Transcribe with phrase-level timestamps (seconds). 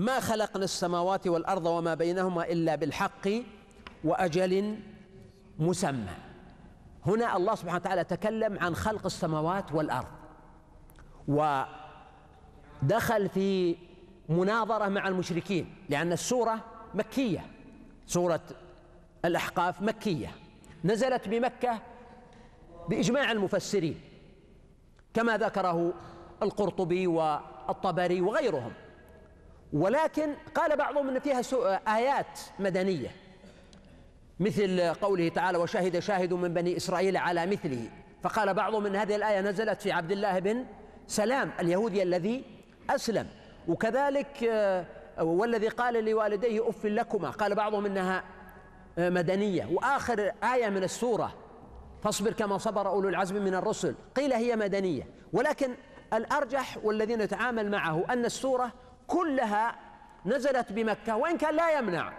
[0.00, 3.28] ما خلقنا السماوات والأرض وما بينهما إلا بالحق
[4.04, 4.78] وأجل
[5.58, 6.16] مسمى.
[7.06, 10.06] هنا الله سبحانه وتعالى تكلم عن خلق السماوات والأرض.
[11.28, 13.76] ودخل في
[14.28, 17.46] مناظرة مع المشركين لأن السورة مكية.
[18.06, 18.40] سورة
[19.24, 20.30] الأحقاف مكية.
[20.84, 21.78] نزلت بمكة
[22.88, 24.00] بإجماع المفسرين
[25.14, 25.92] كما ذكره
[26.42, 28.72] القرطبي والطبري وغيرهم.
[29.72, 31.42] ولكن قال بعضهم إن فيها
[31.96, 33.10] آيات مدنية
[34.40, 37.90] مثل قوله تعالى وشهد شاهد من بني إسرائيل على مثله
[38.22, 40.64] فقال بعضهم إن هذه الآية نزلت في عبد الله بن
[41.06, 42.44] سلام اليهودي الذي
[42.90, 43.26] أسلم.
[43.68, 44.52] وكذلك
[45.20, 48.24] والذي قال لوالديه أف لكما قال بعضهم إنها
[48.98, 49.68] مدنية.
[49.72, 51.34] وآخر آية من السورة
[52.02, 55.02] فاصبر كما صبر أولو العزم من الرسل قيل هي مدنية.
[55.32, 55.74] ولكن
[56.12, 58.72] الأرجح والذي نتعامل معه أن السورة
[59.10, 59.74] كلها
[60.26, 62.12] نزلت بمكة وإن كان لا يمنع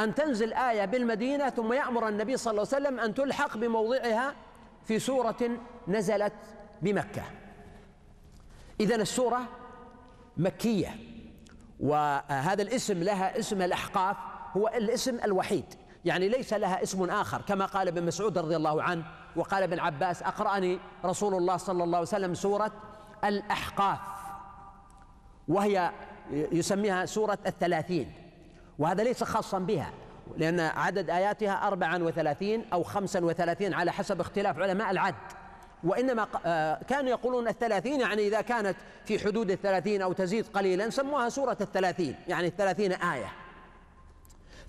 [0.00, 4.34] أن تنزل آية بالمدينة ثم يأمر النبي صلى الله عليه وسلم أن تلحق بموضعها
[4.84, 5.50] في سورة
[5.88, 6.32] نزلت
[6.82, 7.22] بمكة.
[8.80, 9.40] إذا السورة
[10.36, 10.94] مكية
[11.80, 14.16] وهذا الاسم لها اسم الأحقاف
[14.56, 15.64] هو الاسم الوحيد.
[16.04, 19.04] يعني ليس لها اسم آخر كما قال ابن مسعود رضي الله عنه
[19.36, 22.72] وقال ابن عباس أقرأني رسول الله صلى الله عليه وسلم سورة
[23.24, 23.98] الأحقاف
[25.48, 25.92] وهي
[26.32, 28.12] يسميها سورة الثلاثين
[28.78, 29.90] وهذا ليس خاصا بها
[30.36, 35.14] لأن عدد آياتها أربعا وثلاثين أو خمسا وثلاثين على حسب اختلاف علماء العد.
[35.84, 36.24] وإنما
[36.88, 42.14] كانوا يقولون الثلاثين يعني إذا كانت في حدود الثلاثين أو تزيد قليلا سموها سورة الثلاثين
[42.28, 43.32] يعني الثلاثين آية.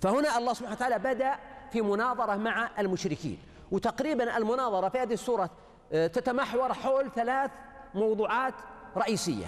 [0.00, 1.34] فهنا الله سبحانه وتعالى بدأ
[1.72, 3.38] في مناظرة مع المشركين
[3.72, 5.50] وتقريبا المناظرة في هذه السورة
[5.90, 7.50] تتمحور حول ثلاث
[7.94, 8.54] موضوعات
[8.96, 9.46] رئيسية.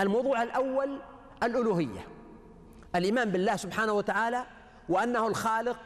[0.00, 0.98] الموضوع الأول
[1.42, 2.06] الألوهية.
[2.96, 4.44] الإيمان بالله سبحانه وتعالى
[4.88, 5.78] وأنه الخالق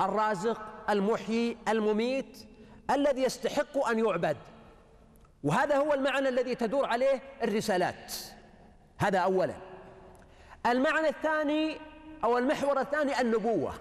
[0.00, 2.38] الرازق المحيي المميت
[2.90, 4.36] الذي يستحق أن يعبد.
[5.44, 8.14] وهذا هو المعنى الذي تدور عليه الرسالات.
[8.98, 9.54] هذا أولا.
[10.66, 11.76] المعنى الثاني
[12.24, 13.72] أو المحور الثاني النبوة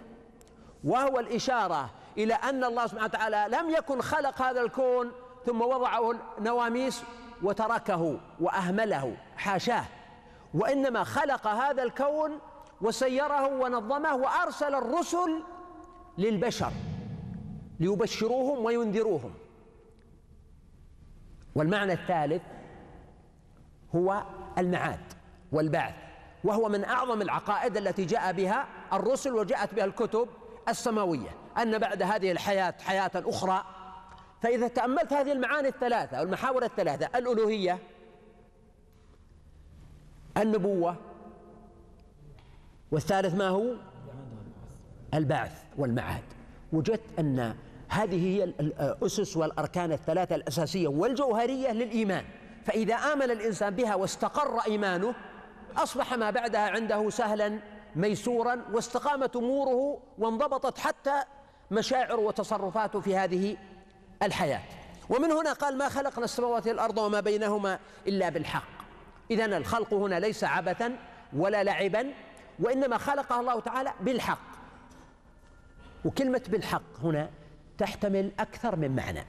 [0.84, 5.12] وهو الإشارة إلى أن الله سبحانه وتعالى لم يكن خلق هذا الكون
[5.46, 7.03] ثم وضعه نواميس
[7.44, 9.85] وتركه وأهمله حاشاه.
[10.56, 12.40] وإنما خلق هذا الكون
[12.82, 15.44] وسيره ونظمه وأرسل الرسل
[16.18, 16.72] للبشر
[17.80, 19.34] ليبشروهم وينذروهم.
[21.56, 22.42] والمعنى الثالث
[23.96, 24.24] هو
[24.58, 25.14] المعاد
[25.52, 25.94] والبعث
[26.44, 30.28] وهو من أعظم العقائد التي جاء بها الرسل وجاءت بها الكتب
[30.70, 31.30] السماوية.
[31.58, 33.64] أن بعد هذه الحياة حياة أخرى
[34.42, 37.80] فإذا تأملت هذه المعاني الثلاثة المحاور الثلاثة الألوهية
[40.38, 40.96] النبوة
[42.91, 43.73] والثالث ما هو؟
[45.13, 46.23] البعث والمعاد.
[46.73, 47.56] وجدت أن
[47.90, 52.25] هذه هي الأسس والأركان الثلاثة الأساسية والجوهرية للإيمان.
[52.66, 55.16] فإذا آمن الإنسان بها واستقر إيمانه
[55.78, 57.59] أصبح ما بعدها عنده سهلا
[57.96, 61.23] ميسورا واستقامت أموره وانضبطت حتى
[61.72, 63.57] مشاعر وتصرفاته في هذه
[64.23, 64.62] الحياة.
[65.09, 68.84] ومن هنا قال ما خلقنا السماوات والأرض وما بينهما إلا بالحق.
[69.31, 70.96] إذا الخلق هنا ليس عبثا
[71.34, 72.13] ولا لعبا
[72.59, 74.56] وإنما خلقها الله تعالى بالحق.
[76.06, 77.30] وكلمة بالحق هنا
[77.78, 79.25] تحتمل أكثر من معنى.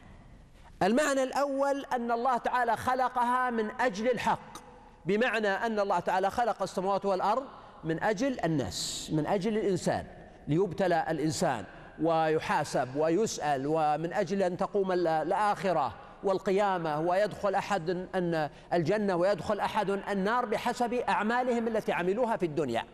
[0.82, 4.58] المعنى الأول أن الله تعالى خلقها من أجل الحق
[5.06, 7.44] بمعنى أن الله تعالى خلق السماوات والأرض
[7.84, 10.06] من أجل الناس من أجل الإنسان.
[10.48, 11.65] ليبتلى الإنسان
[12.03, 15.94] ويحاسب ويسأل ومن أجل أن تقوم الآخرة.
[16.26, 22.84] والقيامة ويدخل أحد أن الجنة ويدخل أحد النار بحسب أعمالهم التي عملوها في الدنيا.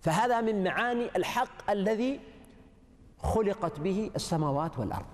[0.00, 2.20] فهذا من معاني الحق الذي
[3.18, 5.06] خلقت به السماوات والأرض.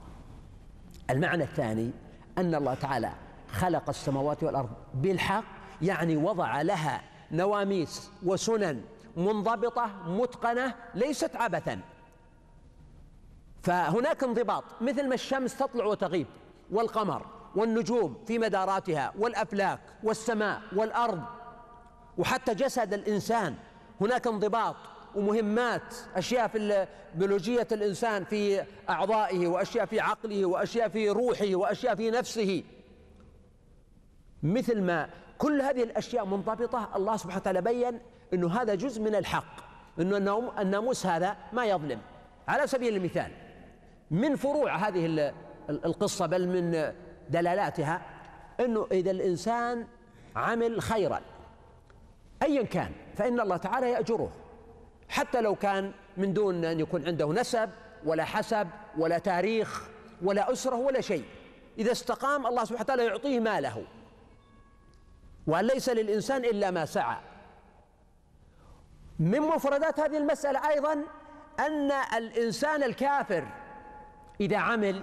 [1.11, 1.91] المعنى الثاني
[2.39, 3.13] أن الله تعالى
[3.49, 5.45] خلق السماوات والأرض بالحق
[5.83, 7.03] يعني وضع لها
[7.33, 8.85] نواميس وسنن
[9.17, 11.81] منضبطة متقنة ليست عبثا.
[13.63, 16.27] فهناك انضباط مثل ما الشمس تطلع وتغيب.
[16.73, 17.27] والقمر
[17.57, 21.23] والنجوم في مداراتها والأفلاك والسماء والأرض.
[22.19, 23.55] وحتى جسد الإنسان
[24.01, 24.77] هناك انضباط
[25.15, 32.11] ومهمات أشياء في بيولوجية الإنسان في أعضائه وأشياء في عقله وأشياء في روحه وأشياء في
[32.11, 32.63] نفسه.
[34.43, 35.09] مثل ما
[35.39, 38.01] كل هذه الأشياء منضبطة الله سبحانه وتعالى بين
[38.35, 39.61] أنه هذا جزء من الحق
[40.01, 42.01] أنه الناموس هذا ما يظلم.
[42.49, 43.33] على سبيل المثال
[44.11, 45.33] من فروع هذه
[45.69, 46.93] القصة بل من
[47.31, 48.03] دلالاتها
[48.61, 49.87] أنه إذا الإنسان
[50.37, 51.21] عمل خيرا
[52.43, 54.33] أيا كان فإن الله تعالى يأجره.
[55.09, 57.71] حتى لو كان من دون أن يكون عنده نسب
[58.05, 58.69] ولا حسب
[58.99, 59.89] ولا تاريخ
[60.23, 61.25] ولا أسرة ولا شيء.
[61.79, 63.85] إذا استقام الله سبحانه وتعالى يعطيه ماله.
[65.47, 67.17] وأن ليس للإنسان إلا ما سعى.
[69.19, 70.93] من مفردات هذه المسألة أيضا
[71.61, 73.47] أن الإنسان الكافر
[74.41, 75.03] إذا عمل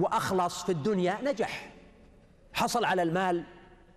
[0.00, 1.70] وأخلص في الدنيا نجح.
[2.52, 3.44] حصل على المال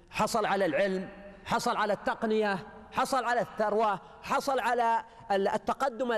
[0.10, 1.10] حصل على العلم
[1.46, 2.60] حصل على التقنية
[2.92, 6.12] حصل على الثروة حصل على التقدم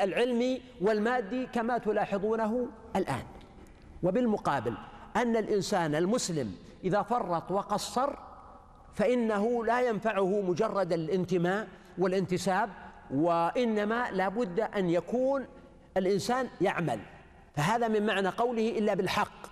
[0.00, 2.66] العلمي والمادي كما تلاحظونه
[2.96, 3.24] الآن.
[4.02, 4.74] وبالمقابل
[5.16, 6.54] أن الإنسان المسلم
[6.84, 8.14] إذا فرط وقصر
[8.94, 11.68] فإنه لا ينفعه مجرد الانتماء
[11.98, 12.70] والانتساب
[13.14, 15.46] وإنما لابد أن يكون
[15.96, 17.00] الإنسان يعمل.
[17.56, 19.46] فهذا من معنى قوله إلا بالحق.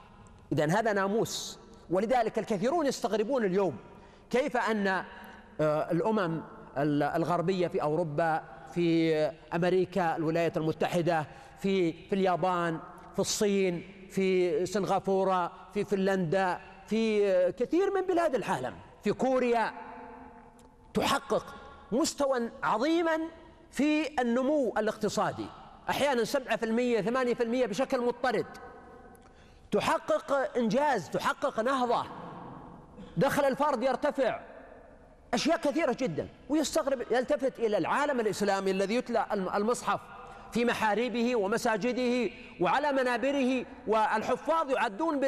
[0.52, 1.58] إذا هذا ناموس.
[1.90, 3.76] ولذلك الكثيرون يستغربون اليوم
[4.30, 6.42] كيف أن آه، الأمم
[6.76, 8.42] الغربية في أوروبا
[8.74, 9.14] في
[9.54, 11.26] أمريكا الولايات المتحدة
[11.58, 12.78] في في اليابان
[13.14, 18.74] في الصين في سنغافورة في فنلندا في كثير من بلاد العالم
[19.04, 19.72] في كوريا
[20.94, 21.54] تحقق
[21.92, 23.20] مستوى عظيما
[23.70, 25.46] في النمو الاقتصادي.
[25.90, 28.46] أحيانا 7% 8% بشكل مضطرد.
[29.72, 32.06] تحقق إنجاز تحقق نهضة.
[33.16, 34.40] دخل الفرد يرتفع.
[35.34, 36.28] أشياء كثيرة جدا.
[36.48, 40.00] ويستغرب يلتفت إلى العالم الإسلامي الذي يتلى المصحف
[40.52, 45.20] في محاريبه ومساجده وعلى منابره والحفاظ يعدون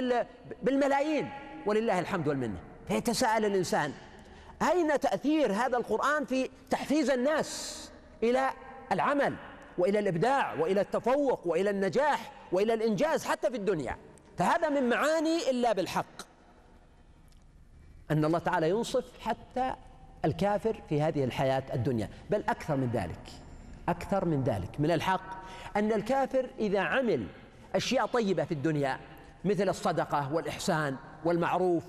[0.62, 1.30] بالملايين.
[1.66, 2.58] ولله الحمد والمنة.
[2.88, 3.92] فيتساءل الإنسان
[4.62, 7.90] أين تأثير هذا القرآن في تحفيز الناس
[8.22, 8.50] إلى
[8.92, 9.36] العمل؟
[9.78, 13.96] وإلى الإبداع وإلى التفوق وإلى النجاح وإلى الإنجاز حتى في الدنيا.
[14.37, 16.23] فهذا من معاني إلا بالحق.
[18.11, 19.75] أن الله تعالى ينصف حتى
[20.25, 22.08] الكافر في هذه الحياة الدنيا.
[22.31, 23.32] بل أكثر من ذلك
[23.88, 24.81] أكثر من ذلك.
[24.81, 25.46] من الحق
[25.76, 27.26] أن الكافر إذا عمل
[27.75, 28.99] أشياء طيبة في الدنيا
[29.44, 31.84] مثل الصدقة والإحسان والمعروف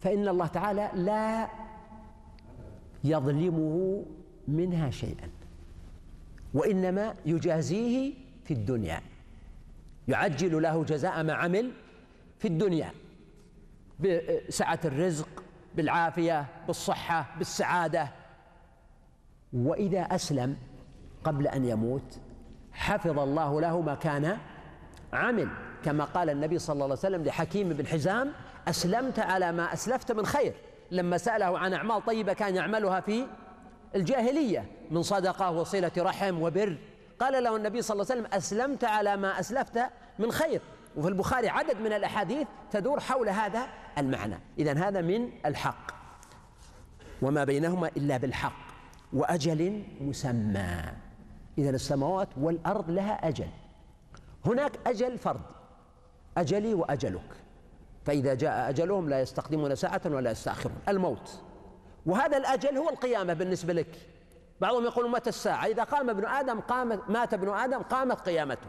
[0.00, 1.48] فإن الله تعالى لا
[3.04, 4.04] يظلمه
[4.48, 5.30] منها شيئا.
[6.54, 8.14] وإنما يجازيه
[8.44, 9.00] في الدنيا.
[10.08, 11.70] يعجل له جزاء ما عمل
[12.38, 12.90] في الدنيا.
[14.00, 15.28] بسعة الرزق
[15.74, 18.08] بالعافية بالصحة بالسعادة.
[19.52, 20.56] وإذا أسلم
[21.24, 22.18] قبل أن يموت
[22.72, 24.38] حفظ الله له ما كان
[25.12, 25.48] عمل
[25.84, 28.32] كما قال النبي صلى الله عليه وسلم لحكيم بن حزام
[28.68, 30.54] أسلمت على ما أسلفت من خير.
[30.90, 33.26] لما سأله عن أعمال طيبة كان يعملها في
[33.94, 36.78] الجاهلية من صدقة وصلة رحم وبر.
[37.20, 39.80] قال له النبي صلى الله عليه وسلم أسلمت على ما أسلفت
[40.18, 40.60] من خير.
[40.96, 43.66] وفي البخاري عدد من الأحاديث تدور حول هذا
[43.98, 44.38] المعنى.
[44.58, 45.90] اذا هذا من الحق.
[47.22, 48.56] وما بينهما إلا بالحق
[49.12, 50.82] وأجل مسمى.
[51.58, 53.48] اذا السماوات والأرض لها أجل.
[54.46, 55.40] هناك أجل فرد
[56.36, 57.30] أجلي وأجلك.
[58.04, 60.76] فإذا جاء أجلهم لا يستقدمون ساعة ولا يستأخرون.
[60.88, 61.42] الموت.
[62.06, 64.08] وهذا الأجل هو القيامة بالنسبة لك.
[64.60, 68.68] بعضهم يقول متى الساعة؟ إذا قام ابن آدم قامت مات ابن آدم قامت قيامته.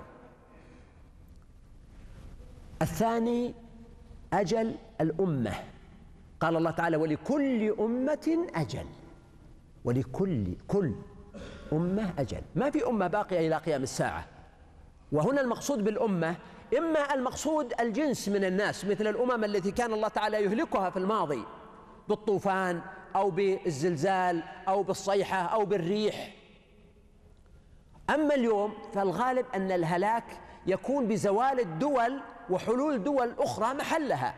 [2.81, 3.53] الثاني
[4.33, 5.53] أجل الأمة.
[6.39, 8.85] قال الله تعالى ولكل أمة أجل.
[9.85, 10.95] ولكل كل
[11.73, 12.41] أمة أجل.
[12.55, 14.25] ما في أمة باقية إلى قيام الساعة.
[15.11, 16.35] وهنا المقصود بالأمة
[16.77, 21.43] إما المقصود الجنس من الناس مثل الأمم التي كان الله تعالى يهلكها في الماضي
[22.09, 22.81] بالطوفان
[23.15, 26.35] أو بالزلزال أو بالصيحة أو بالريح.
[28.09, 30.23] أما اليوم فالغالب أن الهلاك
[30.67, 32.19] يكون بزوال الدول
[32.49, 34.35] وحلول دول أخرى محلها.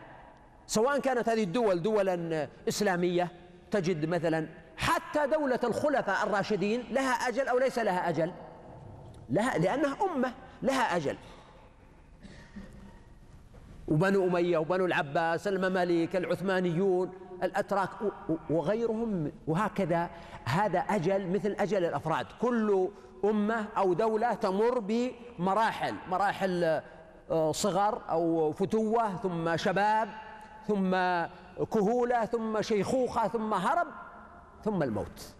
[0.67, 3.31] سواء كانت هذه الدول دولا إسلامية
[3.71, 8.31] تجد مثلا حتى دولة الخلفاء الراشدين لها أجل أو ليس لها أجل.
[9.29, 11.17] لها لأنها أمة لها أجل.
[13.87, 17.89] وبنو أمية وبنو العباس المماليك العثمانيون الأتراك
[18.49, 20.09] وغيرهم وهكذا.
[20.45, 22.25] هذا أجل مثل أجل الأفراد.
[22.41, 22.89] كل
[23.25, 26.81] أمة أو دولة تمر بمراحل مراحل
[27.31, 30.09] آه، صغر أو فتوة ثم شباب
[30.67, 30.91] ثم
[31.65, 33.87] كهولة ثم شيخوخة ثم هرب
[34.63, 35.33] ثم الموت.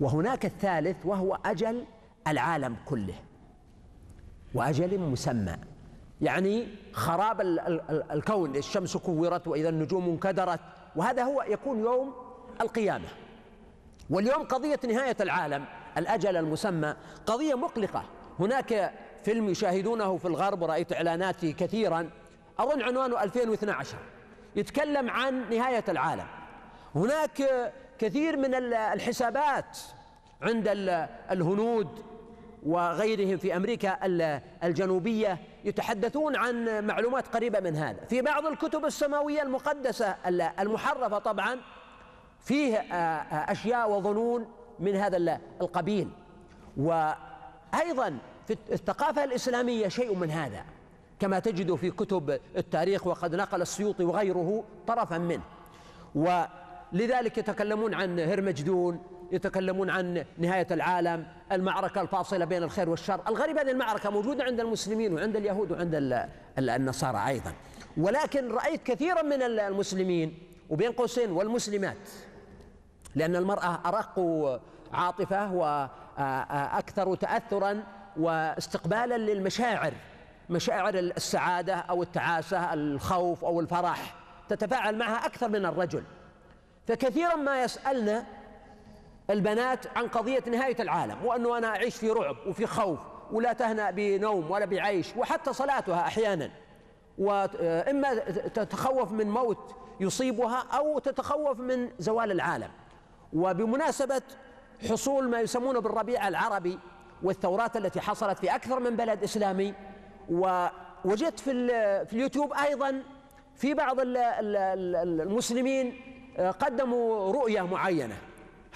[0.00, 1.84] وهناك الثالث وهو أجل
[2.28, 3.14] العالم كله.
[4.54, 5.56] وأجل مسمى.
[6.20, 7.40] يعني خراب
[8.10, 10.60] الكون الشمس كورت وإذا النجوم انكدرت
[10.96, 12.14] وهذا هو يكون يوم
[12.60, 13.08] القيامة.
[14.10, 15.64] واليوم قضية نهاية العالم
[15.98, 16.96] الأجل المسمى
[17.26, 18.04] قضية مقلقة.
[18.40, 18.92] هناك
[19.24, 22.10] فيلم يشاهدونه في الغرب ورأيت إعلاناته كثيرا
[22.58, 23.96] أظن عنوانه 2012
[24.56, 26.26] يتكلم عن نهاية العالم.
[26.94, 29.78] هناك كثير من الحسابات
[30.42, 30.64] عند
[31.30, 31.88] الهنود
[32.66, 33.98] وغيرهم في أمريكا
[34.64, 38.04] الجنوبية يتحدثون عن معلومات قريبة من هذا.
[38.04, 40.16] في بعض الكتب السماوية المقدسة
[40.60, 41.56] المحرفة طبعا
[42.40, 42.76] فيه
[43.52, 44.46] أشياء وظنون
[44.78, 46.08] من هذا القبيل.
[46.76, 50.64] وأيضا في الثقافة الإسلامية شيء من هذا
[51.20, 55.42] كما تجد في كتب التاريخ وقد نقل السيوطي وغيره طرفا منه.
[56.14, 59.02] ولذلك يتكلمون عن هرمجدون
[59.32, 63.20] يتكلمون عن نهاية العالم المعركة الفاصلة بين الخير والشر.
[63.28, 66.28] الغريب هذه المعركة موجودة عند المسلمين وعند اليهود وعند
[66.58, 67.52] النصارى أيضا.
[67.96, 70.38] ولكن رأيت كثيرا من المسلمين
[70.70, 72.08] وبين قوسين والمسلمات
[73.14, 74.20] لأن المرأة أرق
[74.92, 77.82] عاطفة وأكثر تأثرا
[78.16, 79.92] واستقبالا للمشاعر
[80.50, 84.14] مشاعر السعادة أو التعاسة الخوف أو الفرح
[84.48, 86.02] تتفاعل معها أكثر من الرجل.
[86.86, 88.24] فكثيرا ما يسألنا
[89.30, 92.98] البنات عن قضية نهاية العالم وأنه أنا أعيش في رعب وفي خوف
[93.32, 96.50] ولا تهنأ بنوم ولا بعيش وحتى صلاتها أحيانا.
[97.18, 98.14] وإما
[98.54, 102.70] تتخوف من موت يصيبها أو تتخوف من زوال العالم.
[103.32, 104.22] وبمناسبة
[104.90, 106.78] حصول ما يسمونه بالربيع العربي
[107.22, 109.74] والثورات التي حصلت في أكثر من بلد إسلامي
[110.30, 111.68] ووجدت في,
[112.06, 113.02] في اليوتيوب أيضا
[113.54, 116.00] في بعض المسلمين
[116.38, 118.16] قدموا رؤية معينة.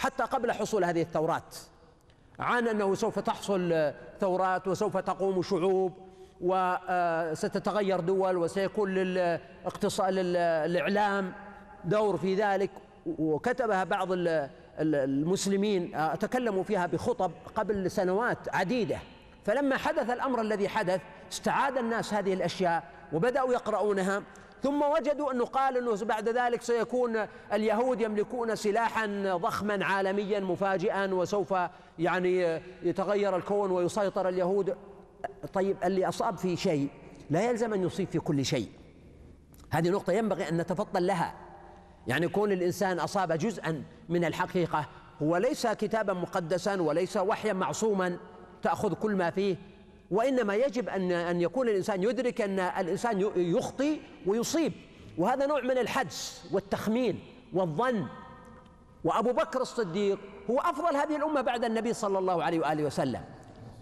[0.00, 1.56] حتى قبل حصول هذه الثورات
[2.38, 5.92] عن أنه سوف تحصل ثورات وسوف تقوم شعوب
[6.40, 11.32] وستتغير دول وسيكون للاقتصاد للإعلام
[11.84, 12.70] دور في ذلك.
[13.06, 14.08] وكتبها بعض
[14.78, 18.98] المسلمين تكلموا فيها بخطب قبل سنوات عديدة.
[19.44, 21.00] فلما حدث الأمر الذي حدث
[21.32, 24.22] استعاد الناس هذه الأشياء وبدأوا يقرؤونها.
[24.62, 31.54] ثم وجدوا أنه قال أنه بعد ذلك سيكون اليهود يملكون سلاحا ضخما عالميا مفاجئا وسوف
[31.98, 34.76] يعني يتغير الكون ويسيطر اليهود.
[35.54, 36.88] طيب اللي أصاب في شيء
[37.30, 38.68] لا يلزم أن يصيب في كل شيء.
[39.70, 41.34] هذه نقطة ينبغي أن نتفضل لها.
[42.06, 44.86] يعني كون الإنسان أصاب جزءا من الحقيقة
[45.22, 48.16] هو ليس كتابا مقدسا وليس وحيا معصوما
[48.62, 49.56] تأخذ كل ما فيه
[50.10, 54.72] وإنما يجب أن أن يكون الإنسان يدرك أن الإنسان يخطي ويصيب.
[55.18, 57.20] وهذا نوع من الحدس والتخمين
[57.52, 58.06] والظن.
[59.04, 60.18] وأبو بكر الصديق
[60.50, 63.24] هو أفضل هذه الأمة بعد النبي صلى الله عليه وآله وسلم.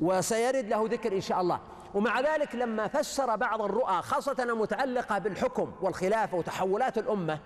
[0.00, 1.60] وسيرد له ذكر إن شاء الله.
[1.94, 7.38] ومع ذلك لما فسر بعض الرؤى خاصة المتعلقة بالحكم والخلافة وتحولات الأمة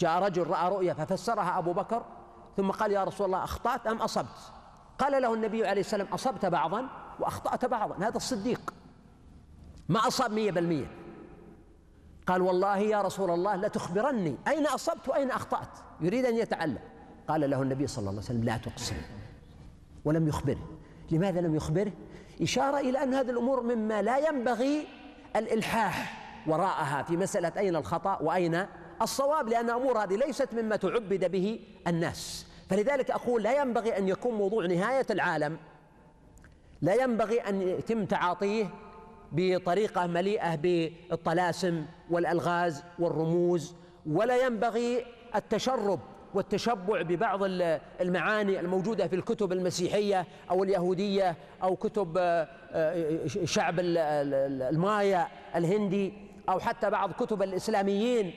[0.00, 2.02] جاء رجل رأى رؤيا ففسرها أبو بكر
[2.56, 4.52] ثم قال يا رسول الله أخطأت أم أصبت؟
[4.98, 6.88] قال له النبي عليه السلام أصبت بعضا.
[7.20, 8.74] وأخطأت بعضا هذا الصديق
[9.88, 10.90] ما أصاب مية بالمية.
[12.26, 15.68] قال والله يا رسول الله لتخبرني أين أصبت وأين أخطأت؟
[16.00, 16.78] يريد أن يتعلم.
[17.28, 18.96] قال له النبي صلى الله عليه وسلم لا تقسم.
[20.04, 20.68] ولم يخبره
[21.10, 21.92] لماذا لم يخبره
[22.42, 24.86] إشارة إلى أن هذه الأمور مما لا ينبغي
[25.36, 28.66] الإلحاح وراءها في مسألة أين الخطأ وأين
[29.02, 32.46] الصواب لأن أمور هذه ليست مما تعبد به الناس.
[32.70, 35.56] فلذلك أقول لا ينبغي أن يكون موضوع نهاية العالم
[36.82, 38.66] لا ينبغي أن يتم تعاطيه
[39.32, 43.74] بطريقة مليئة بالطلاسم والألغاز والرموز
[44.06, 46.00] ولا ينبغي التشرب
[46.34, 47.40] والتشبع ببعض
[48.00, 56.12] المعاني الموجودة في الكتب المسيحية أو اليهودية أو كتب آه، آه، شعب المايا الهندي
[56.48, 58.32] أو حتى بعض كتب الإسلاميين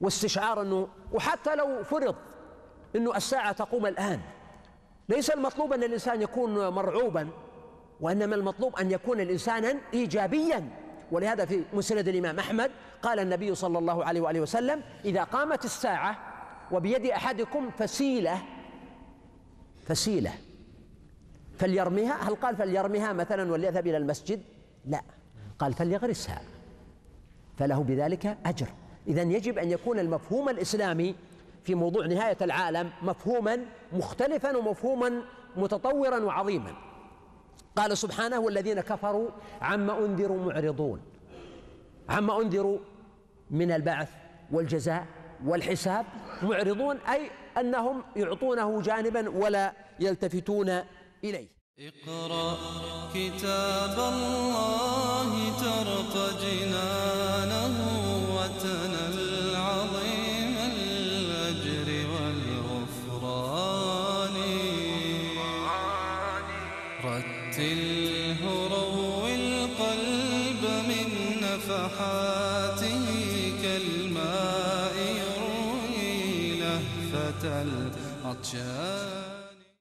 [0.00, 2.14] واستشعار أنه وحتى لو فرض
[2.96, 4.20] أنه الساعة تقوم الآن.
[5.08, 7.28] ليس المطلوب أن الإنسان يكون مرعوبا
[8.00, 10.68] وإنما المطلوب أن يكون الإنسانا إيجابيا.
[11.12, 12.70] ولهذا في مسند الإمام أحمد
[13.02, 16.18] قال النبي صلى الله عليه وآله وسلم إذا قامت الساعة
[16.72, 18.42] وبيد أحدكم فسيلة
[19.86, 20.32] فسيلة
[21.58, 22.28] فليرميها.
[22.28, 24.42] هل قال فليرميها مثلا وليذهب إلى المسجد؟
[24.84, 25.02] لا.
[25.58, 26.42] قال فليغرسها
[27.58, 28.66] فله بذلك أجر.
[29.08, 31.14] إذا يجب أن يكون المفهوم الإسلامي
[31.66, 33.58] في موضوع نهاية العالم مفهوما
[33.92, 35.22] مختلفا ومفهوما
[35.56, 36.74] متطورا وعظيما.
[37.76, 39.28] قال سبحانه والذين كفروا
[39.60, 41.00] عما أنذروا معرضون.
[42.08, 42.78] عما أنذروا
[43.50, 44.08] من البعث
[44.52, 45.06] والجزاء
[45.44, 46.06] والحساب
[46.42, 47.30] معرضون أي
[47.60, 50.68] أنهم يعطونه جانبا ولا يلتفتون
[51.24, 51.48] إليه.
[51.78, 52.56] اقرأ
[53.14, 55.30] كتاب الله
[55.60, 57.76] ترق جنانه
[58.36, 59.25] وتنل
[78.42, 79.25] كالماء يروي لهفة العطشان